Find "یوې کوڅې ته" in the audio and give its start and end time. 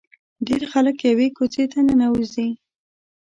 1.09-1.79